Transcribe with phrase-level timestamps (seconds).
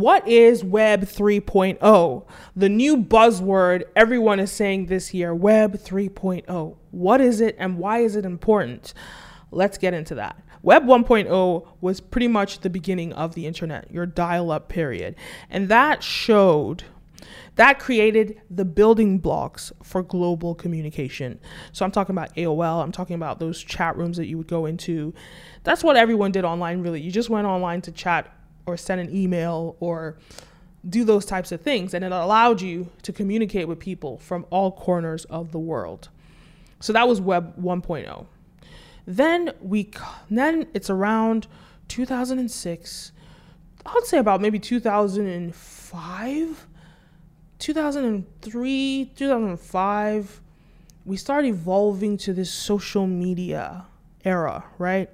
[0.00, 2.26] what is Web 3.0?
[2.54, 6.76] The new buzzword everyone is saying this year Web 3.0.
[6.90, 8.92] What is it and why is it important?
[9.50, 10.38] Let's get into that.
[10.62, 15.14] Web 1.0 was pretty much the beginning of the internet, your dial up period.
[15.48, 16.84] And that showed,
[17.54, 21.40] that created the building blocks for global communication.
[21.72, 24.66] So I'm talking about AOL, I'm talking about those chat rooms that you would go
[24.66, 25.14] into.
[25.64, 27.00] That's what everyone did online, really.
[27.00, 28.35] You just went online to chat
[28.66, 30.18] or send an email or
[30.88, 31.94] do those types of things.
[31.94, 36.08] And it allowed you to communicate with people from all corners of the world.
[36.80, 38.26] So that was Web 1.0.
[39.06, 39.90] Then we
[40.28, 41.46] then it's around
[41.88, 43.12] 2006.
[43.84, 46.66] I would say about maybe 2005,
[47.58, 50.40] 2003, 2005.
[51.04, 53.86] We start evolving to this social media
[54.24, 55.08] era, right?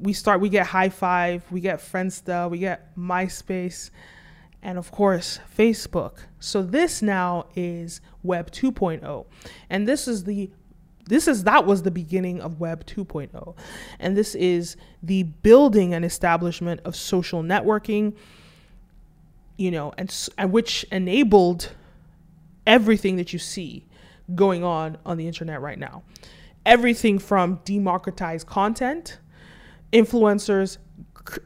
[0.00, 3.90] We start we get Hi5 we get friendster we get myspace
[4.62, 6.18] and of course facebook.
[6.40, 9.26] So this now is web 2.0
[9.70, 10.50] and this is the
[11.06, 13.56] this is that was the beginning of web 2.0
[13.98, 18.14] and this is the building and establishment of social networking
[19.56, 21.72] you know and, and which enabled
[22.66, 23.84] everything that you see
[24.34, 26.02] going on on the internet right now.
[26.64, 29.18] Everything from democratized content
[29.92, 30.78] influencers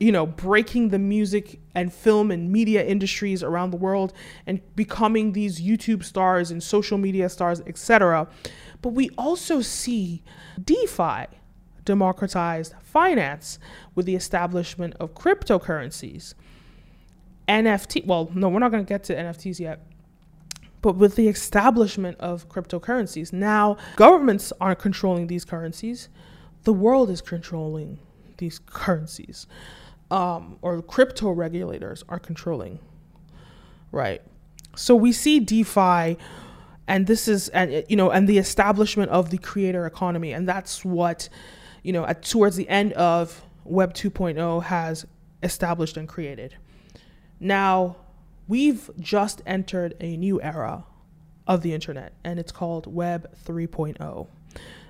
[0.00, 4.12] you know breaking the music and film and media industries around the world
[4.46, 8.26] and becoming these YouTube stars and social media stars etc
[8.82, 10.22] but we also see
[10.62, 11.26] DeFi
[11.84, 13.58] democratized finance
[13.94, 16.34] with the establishment of cryptocurrencies.
[17.48, 19.86] NFT well no we're not going to get to NFTs yet
[20.80, 23.32] but with the establishment of cryptocurrencies.
[23.32, 26.08] Now governments aren't controlling these currencies.
[26.62, 27.98] The world is controlling
[28.38, 29.46] these currencies
[30.10, 32.78] um, or crypto regulators are controlling,
[33.92, 34.22] right?
[34.76, 36.18] So we see DeFi,
[36.86, 40.84] and this is and you know and the establishment of the creator economy, and that's
[40.84, 41.28] what
[41.82, 45.06] you know at, towards the end of Web 2.0 has
[45.42, 46.56] established and created.
[47.40, 47.96] Now
[48.48, 50.84] we've just entered a new era
[51.46, 54.26] of the internet, and it's called Web 3.0.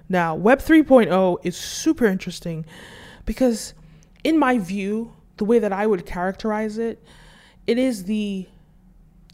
[0.09, 2.65] Now, Web 3.0 is super interesting
[3.27, 3.75] because,
[4.25, 7.03] in my view, the way that I would characterize it,
[7.67, 8.47] it is the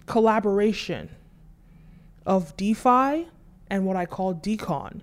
[0.06, 1.10] collaboration
[2.26, 3.28] of DeFi
[3.70, 5.02] and what I call Decon.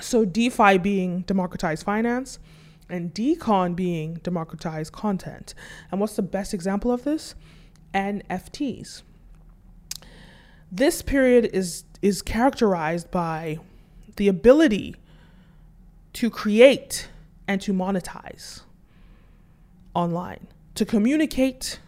[0.00, 2.38] So, DeFi being democratized finance
[2.88, 5.54] and Decon being democratized content.
[5.90, 7.34] And what's the best example of this?
[7.94, 9.02] NFTs.
[10.70, 13.58] This period is is characterized by
[14.16, 14.94] the ability
[16.12, 17.08] to create
[17.48, 18.60] and to monetize
[19.94, 21.80] online, to communicate,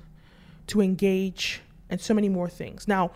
[0.67, 1.61] to engage,
[1.91, 2.89] and so many more things.
[2.89, 3.11] Now,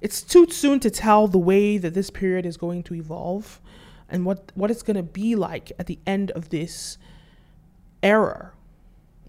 [0.00, 3.60] it's too soon to tell the way that this period is going to evolve
[4.08, 6.98] and what, what it's going to be like at the end of this
[8.02, 8.52] era.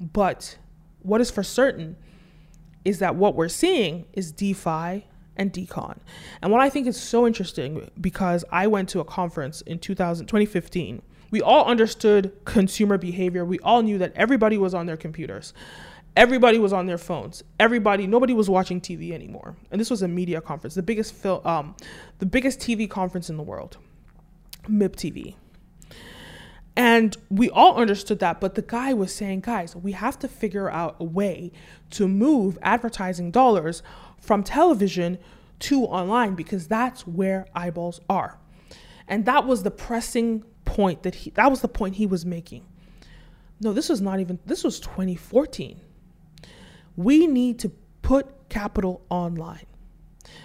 [0.02, 0.58] But
[1.02, 1.96] what is for certain
[2.84, 5.06] is that what we're seeing is DeFi
[5.38, 6.00] and Decon.
[6.42, 10.26] And what I think is so interesting because I went to a conference in 2000,
[10.26, 11.02] 2015
[11.34, 13.44] we all understood consumer behavior.
[13.44, 15.52] We all knew that everybody was on their computers.
[16.16, 17.44] Everybody was on their phones.
[17.60, 19.56] Everybody, nobody was watching TV anymore.
[19.72, 21.76] And this was a media conference, the biggest film, um,
[22.20, 23.78] the biggest TV conference in the world,
[24.70, 25.36] MIP TV.
[26.76, 30.70] And we all understood that, but the guy was saying, guys, we have to figure
[30.70, 31.52] out a way
[31.92, 33.82] to move advertising dollars
[34.20, 35.18] from television
[35.62, 38.38] to online because that's where eyeballs are.
[39.08, 42.66] And that was the pressing point that he that was the point he was making.
[43.62, 45.80] No, this was not even this was 2014.
[46.96, 47.70] We need to
[48.02, 49.68] put capital online.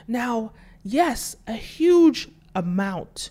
[0.06, 0.52] Now,
[0.82, 3.30] yes, a huge amount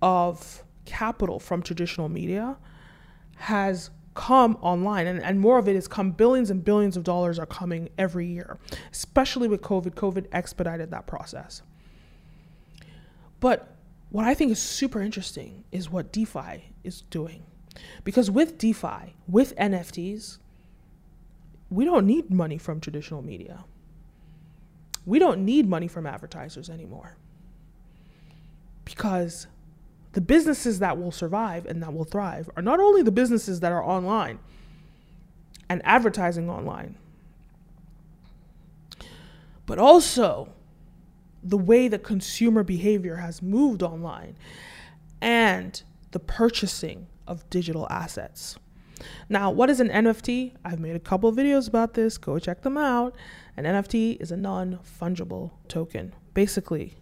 [0.00, 2.56] of capital from traditional media
[3.36, 7.38] has come online and, and more of it has come billions and billions of dollars
[7.38, 8.58] are coming every year
[8.90, 11.62] especially with covid covid expedited that process
[13.38, 13.76] but
[14.10, 17.44] what I think is super interesting is what DeFi is doing.
[18.04, 20.38] Because with DeFi, with NFTs,
[21.70, 23.64] we don't need money from traditional media.
[25.06, 27.16] We don't need money from advertisers anymore.
[28.84, 29.46] Because
[30.12, 33.70] the businesses that will survive and that will thrive are not only the businesses that
[33.70, 34.40] are online
[35.68, 36.96] and advertising online,
[39.66, 40.52] but also
[41.42, 44.36] the way that consumer behavior has moved online
[45.20, 48.58] and the purchasing of digital assets.
[49.28, 50.52] Now, what is an NFT?
[50.64, 52.18] I've made a couple videos about this.
[52.18, 53.14] Go check them out.
[53.56, 56.14] An NFT is a non fungible token.
[56.34, 56.96] Basically,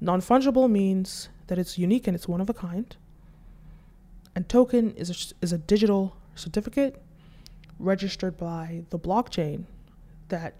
[0.00, 2.96] non fungible means that it's unique and it's one of a kind.
[4.34, 7.02] And token is a, is a digital certificate
[7.78, 9.64] registered by the blockchain
[10.28, 10.54] that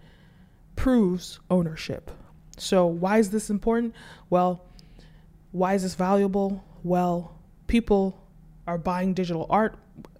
[0.76, 2.10] proves ownership.
[2.56, 3.94] So, why is this important?
[4.30, 4.64] Well,
[5.52, 6.64] why is this valuable?
[6.82, 7.36] Well,
[7.66, 8.18] people
[8.66, 9.76] are buying digital art,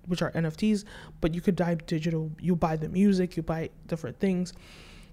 [0.07, 0.85] which are NFTs,
[1.21, 4.53] but you could buy digital, you buy the music, you buy different things.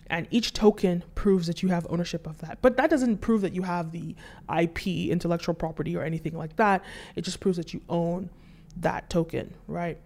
[0.07, 2.59] And each token proves that you have ownership of that.
[2.61, 4.15] But that doesn't prove that you have the
[4.55, 6.83] IP, intellectual property, or anything like that.
[7.15, 8.29] It just proves that you own
[8.77, 9.97] that token, right?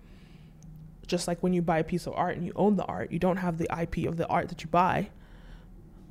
[1.08, 3.20] Just like when you buy a piece of art and you own the art, you
[3.20, 5.10] don't have the IP of the art that you buy,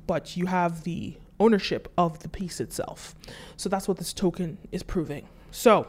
[0.07, 3.15] but you have the ownership of the piece itself.
[3.57, 5.27] So that's what this token is proving.
[5.51, 5.87] So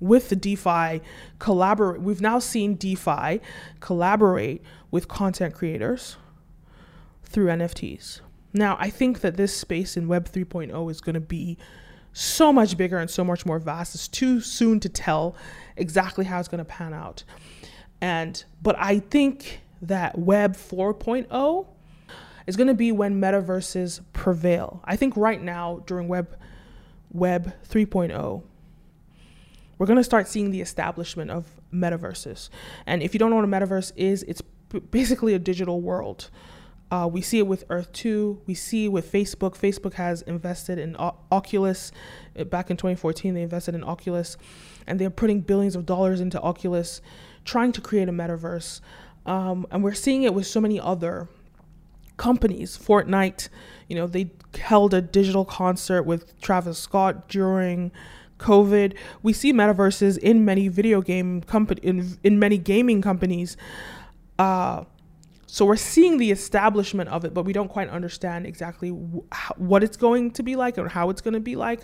[0.00, 1.00] with the DeFi
[1.38, 3.40] collaborate, we've now seen DeFi
[3.80, 6.16] collaborate with content creators
[7.24, 8.20] through NFTs.
[8.52, 11.58] Now, I think that this space in Web 3.0 is going to be
[12.12, 13.94] so much bigger and so much more vast.
[13.94, 15.34] It's too soon to tell
[15.76, 17.24] exactly how it's going to pan out.
[18.00, 21.66] And but I think that Web 4.0
[22.46, 24.80] is going to be when metaverses prevail.
[24.84, 26.36] I think right now during Web
[27.10, 28.42] Web 3.0
[29.78, 32.48] we're going to start seeing the establishment of metaverses.
[32.86, 34.42] And if you don't know what a metaverse is, it's
[34.90, 36.30] basically a digital world.
[36.90, 38.42] Uh, we see it with Earth 2.
[38.46, 39.58] We see with Facebook.
[39.58, 41.90] Facebook has invested in o- Oculus.
[42.38, 44.36] Uh, back in 2014, they invested in Oculus,
[44.86, 47.00] and they're putting billions of dollars into Oculus,
[47.44, 48.80] trying to create a metaverse.
[49.26, 51.28] Um, and we're seeing it with so many other
[52.16, 52.78] companies.
[52.78, 53.48] Fortnite,
[53.88, 57.92] you know, they held a digital concert with Travis Scott during
[58.38, 58.96] COVID.
[59.22, 63.56] We see metaverses in many video game company in in many gaming companies.
[64.38, 64.84] Uh,
[65.54, 69.84] so we're seeing the establishment of it, but we don't quite understand exactly wh- what
[69.84, 71.82] it's going to be like or how it's going to be like.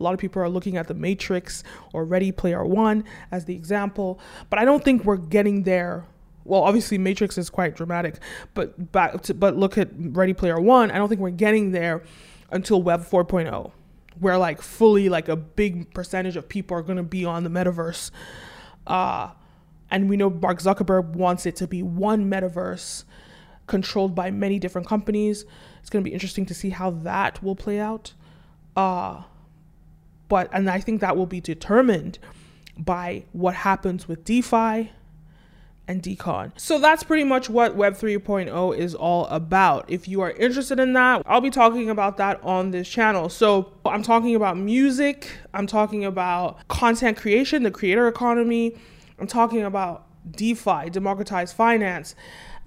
[0.00, 1.62] A lot of people are looking at the Matrix
[1.92, 4.18] or Ready Player One as the example,
[4.50, 6.06] but I don't think we're getting there.
[6.44, 8.18] Well, obviously Matrix is quite dramatic,
[8.52, 10.90] but back to, but look at Ready Player One.
[10.90, 12.02] I don't think we're getting there
[12.50, 13.72] until Web 4.0
[14.20, 17.50] where like fully like a big percentage of people are going to be on the
[17.50, 18.10] metaverse
[18.86, 19.30] uh
[19.90, 23.04] and we know Mark Zuckerberg wants it to be one metaverse
[23.66, 25.44] controlled by many different companies
[25.80, 28.12] it's going to be interesting to see how that will play out
[28.76, 29.22] uh
[30.28, 32.18] but and I think that will be determined
[32.78, 34.90] by what happens with DeFi
[35.86, 36.52] and decon.
[36.56, 39.84] So that's pretty much what Web 3.0 is all about.
[39.90, 43.28] If you are interested in that, I'll be talking about that on this channel.
[43.28, 48.76] So I'm talking about music, I'm talking about content creation, the creator economy,
[49.18, 52.14] I'm talking about DeFi, democratized finance.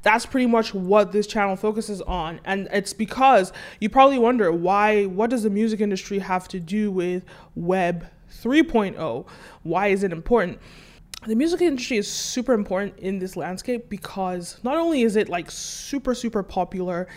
[0.03, 2.39] That's pretty much what this channel focuses on.
[2.45, 6.91] And it's because you probably wonder why, what does the music industry have to do
[6.91, 7.23] with
[7.55, 9.27] Web 3.0?
[9.63, 10.59] Why is it important?
[11.27, 15.51] The music industry is super important in this landscape because not only is it like
[15.51, 17.07] super super popular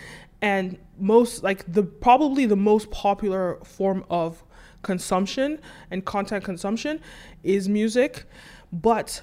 [0.42, 4.42] and most like the probably the most popular form of
[4.82, 5.60] consumption
[5.92, 7.00] and content consumption
[7.44, 8.24] is music
[8.72, 9.22] but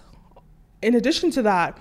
[0.82, 1.78] in addition to that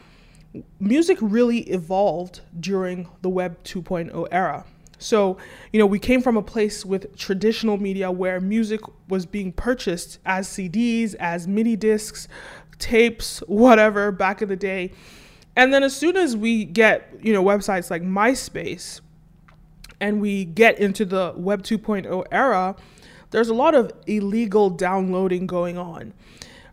[0.81, 4.65] music really evolved during the web 2.0 era.
[4.99, 5.37] So,
[5.73, 10.19] you know, we came from a place with traditional media where music was being purchased
[10.25, 12.29] as CDs, as mini discs,
[12.79, 14.93] tapes, whatever, back in the day.
[15.55, 19.01] And then as soon as we get, you know, websites like MySpace
[20.01, 22.77] and we get into the Web 2.0 era,
[23.31, 26.13] there's a lot of illegal downloading going on,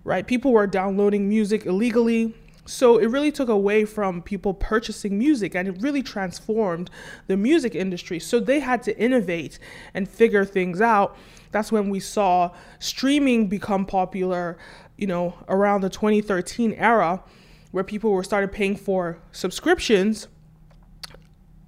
[0.04, 0.28] right?
[0.28, 2.36] People were downloading music illegally.
[2.66, 6.90] So it really took away from people purchasing music and it really transformed
[7.28, 8.20] the music industry.
[8.20, 9.60] So they had to innovate
[9.94, 11.18] and figure things out.
[11.52, 14.58] That's when we saw streaming become popular,
[14.98, 17.24] you know, around the 2013 era
[17.72, 20.28] where people were started paying for subscriptions.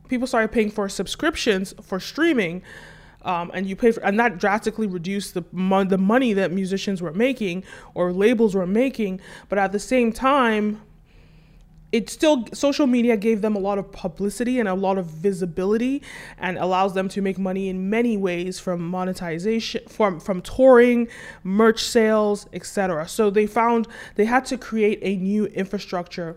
[0.08, 2.62] People started paying for subscriptions for streaming.
[3.24, 7.12] Um, and you pay for, and that drastically reduced the the money that musicians were
[7.12, 7.63] making
[7.96, 9.20] or labels were making.
[9.50, 10.84] But at the same time,
[11.96, 16.02] it still social media gave them a lot of publicity and a lot of visibility
[16.38, 21.08] and allows them to make money in many ways from monetization from from touring
[21.46, 26.36] merch sales etc so they found they had to create a new infrastructure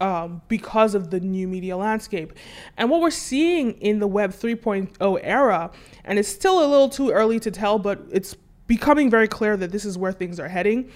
[0.00, 2.32] um, because of the new media landscape.
[2.76, 5.70] And what we're seeing in the web 3.0 era
[6.04, 8.36] and it's still a little too early to tell but it's
[8.66, 10.90] becoming very clear that this is where things are heading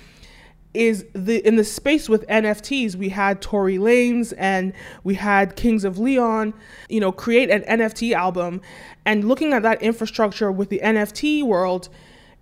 [0.75, 4.73] is the in the space with NFTs, we had Tory Lanez and
[5.03, 6.55] we had Kings of Leon,
[6.89, 8.61] you know, create an NFT album.
[9.05, 11.89] And looking at that infrastructure with the NFT world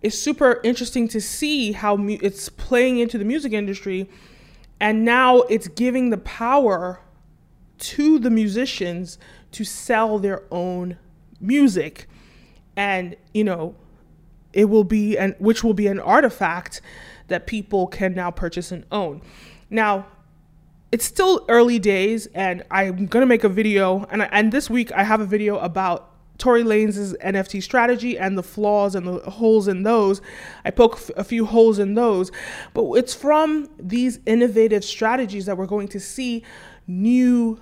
[0.03, 4.09] is super interesting to see how mu- it's playing into the music industry.
[4.81, 7.01] And now it's giving the power
[7.79, 9.19] to the musicians
[9.53, 10.99] to sell their own
[11.41, 12.09] music.
[12.77, 13.75] And, you know,
[14.53, 16.81] it will be and which will be an artifact
[17.29, 19.23] that people can now purchase and own.
[19.71, 20.07] Now,
[20.93, 24.07] it's still early days, and I'm gonna make a video.
[24.11, 28.43] And and this week I have a video about Tory Lanez's NFT strategy and the
[28.43, 30.21] flaws and the holes in those.
[30.65, 32.31] I poke a few holes in those,
[32.75, 36.45] but it's from these innovative strategies that we're going to see
[36.87, 37.61] new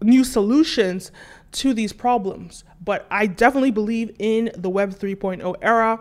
[0.00, 1.10] new solutions
[1.50, 2.64] to these problems.
[2.84, 5.98] But I definitely believe in the Web 3.0 era.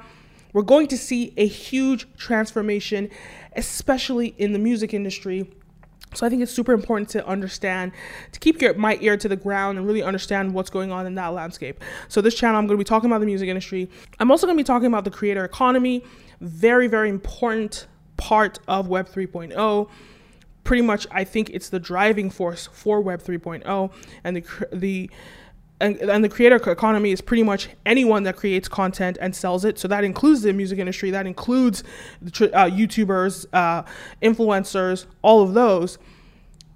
[0.57, 3.11] We're going to see a huge transformation,
[3.55, 5.47] especially in the music industry.
[6.15, 7.91] So I think it's super important to understand,
[8.31, 11.13] to keep your my ear to the ground and really understand what's going on in
[11.13, 11.83] that landscape.
[12.07, 13.87] So this channel, I'm going to be talking about the music industry.
[14.19, 16.03] I'm also going to be talking about the creator economy,
[16.41, 17.85] very very important
[18.17, 19.87] part of Web 3.0
[20.63, 23.91] pretty much I think it's the driving force for Web 3.0
[24.23, 25.11] and the the
[25.79, 29.77] and, and, the creator economy is pretty much anyone that creates content and sells it.
[29.77, 31.83] So that includes the music industry, that includes
[32.21, 33.83] the, uh, YouTubers, uh,
[34.21, 35.99] influencers, all of those.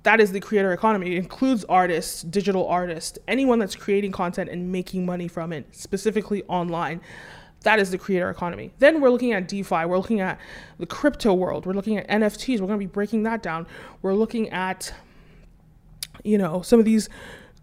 [0.04, 1.16] That is the creator economy.
[1.16, 6.44] It includes artists, digital artists, anyone that's creating content and making money from it, specifically
[6.44, 7.02] online.
[7.62, 8.72] That is the creator economy.
[8.80, 9.86] Then we're looking at DeFi.
[9.86, 10.40] We're looking at
[10.80, 11.68] the crypto world.
[11.68, 12.60] We're looking at NFTs.
[12.60, 13.68] We're going to be breaking that down.
[14.02, 14.92] We're looking at,
[16.24, 17.08] you know, some of these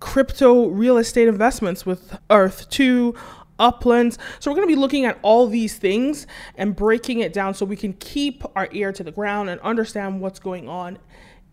[0.00, 3.14] crypto real estate investments with Earth 2,
[3.58, 4.18] Uplands.
[4.38, 6.26] So we're going to be looking at all these things
[6.56, 10.20] and breaking it down so we can keep our ear to the ground and understand
[10.20, 10.98] what's going on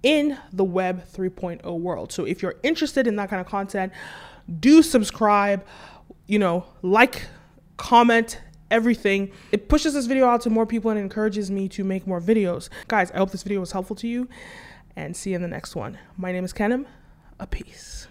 [0.04, 2.12] in the Web 3.0 world.
[2.12, 3.92] So if you're interested in that kind of content,
[4.60, 5.66] do subscribe,
[6.28, 7.24] you know, like
[7.78, 9.32] comment, everything.
[9.52, 12.70] It pushes this video out to more people and encourages me to make more videos.
[12.88, 14.28] Guys, I hope this video was helpful to you
[14.96, 15.98] and see you in the next one.
[16.18, 16.86] My name is Kenim.
[17.40, 18.08] A peace.